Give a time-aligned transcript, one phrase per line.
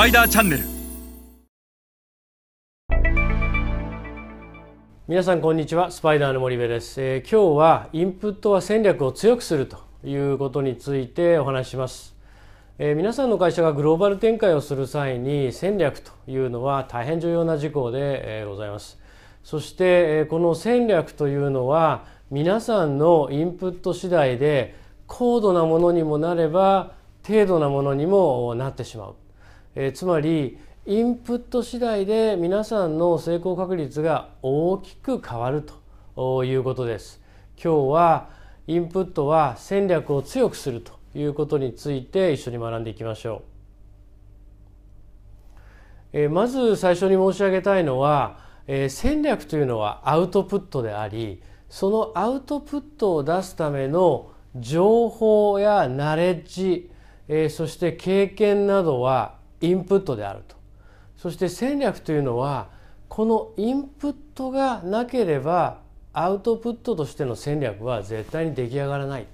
[0.00, 0.64] パイダーチャンネル。
[5.06, 5.90] 皆さんこんにちは。
[5.90, 12.16] スパイダーの森部です、えー、今日はインプットは戦略を強くするということについてお話します、
[12.78, 18.98] えー、皆さんの会社がグローバル展開をする際に戦略というのは大変重要な事項で、えー、ございます。
[19.44, 24.76] そして、えー、この戦略というのは皆さんのインプット次第で
[25.06, 29.14] 高度なものにもなれば低度なものにもなってしまう、
[29.74, 35.64] え、つまりインプット次第で皆さんの成功確率が大きく変わる
[36.16, 37.20] ということです。
[37.62, 38.30] 今日は
[38.66, 43.42] インプットは戦略を強くするということについて一緒に学んでいきましょ
[46.14, 56.90] う、え、まず最初に申し上げたいのは、え、戦略というのはアウトプットでありそのアウトプットを出すための情報やナレッジ、
[57.28, 60.56] え、そして経験などはインプットであると。
[61.16, 62.68] そして戦略というのは
[63.08, 65.80] このインプットがなければ
[66.12, 69.26] アウトプットとしての戦略は絶対に出来上がらない。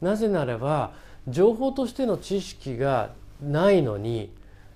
[0.00, 0.92] なぜならば
[1.28, 4.32] 情報としての知識がないのに、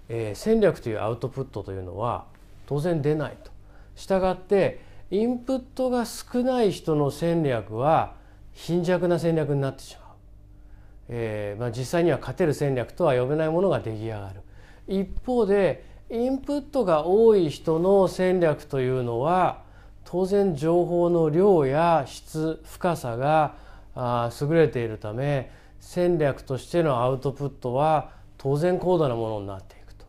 [0.09, 2.25] えー、戦略というアウトプットというのは
[2.67, 3.51] 当然出ないと。
[3.97, 8.15] したがってインプットが少ない人の戦略は
[8.53, 10.09] 貧弱な戦略になってしまう、
[11.09, 14.41] えーまあ、実際には勝てる戦略とは呼べないものが出来上がる。
[14.89, 19.63] 一方でインプットが多い人の戦略というのは
[20.05, 23.57] 当然情報の量や質深さが
[24.41, 30.05] 優れているため戦略としてのアウトプットは当然高度なものになっていくと、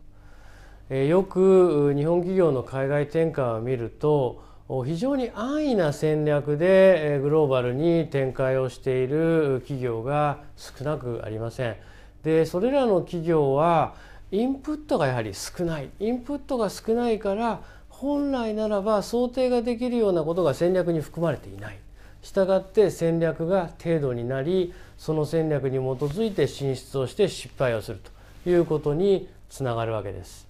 [0.89, 4.43] えー、よく日本企業の海外展開を見ると
[4.85, 11.75] 非常に安易な戦略でグローバルに展開をしている企業が少なくありません。
[12.23, 13.95] でそれらの企業は
[14.31, 21.79] インプットがやはり少ないインプットが少ないから本来ならば想定ができるようなことが戦略に含まれていない。
[22.21, 28.01] したがって戦略が程度になりその戦略に基づいて進出をして失敗をする
[28.43, 30.47] ということにつながるわけです。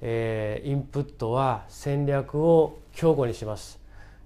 [0.00, 3.78] えー、インプットは戦略を強固にします、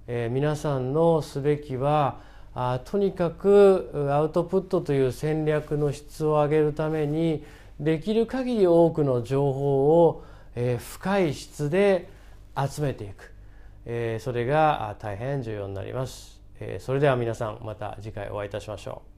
[0.08, 2.20] えー、皆さんのすべきは
[2.54, 7.44] あとにかくアウトプットという戦略の質を上げるために
[7.80, 10.24] できる限り多くの情報を、
[10.54, 12.08] えー、深い質で
[12.56, 13.32] 集めていく、
[13.86, 19.17] えー、それが大変重要になります、えー、それでは皆さんまた次回お会いいたしましょう。